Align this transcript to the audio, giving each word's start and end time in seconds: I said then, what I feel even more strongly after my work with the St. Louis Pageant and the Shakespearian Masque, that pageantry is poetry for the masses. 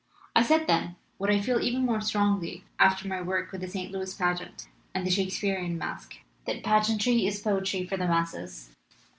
I 0.35 0.41
said 0.41 0.65
then, 0.65 0.95
what 1.19 1.29
I 1.29 1.39
feel 1.39 1.59
even 1.61 1.85
more 1.85 2.01
strongly 2.01 2.63
after 2.79 3.07
my 3.07 3.21
work 3.21 3.51
with 3.51 3.61
the 3.61 3.67
St. 3.67 3.91
Louis 3.91 4.11
Pageant 4.15 4.67
and 4.95 5.05
the 5.05 5.11
Shakespearian 5.11 5.77
Masque, 5.77 6.15
that 6.45 6.63
pageantry 6.63 7.27
is 7.27 7.39
poetry 7.39 7.85
for 7.85 7.97
the 7.97 8.07
masses. 8.07 8.71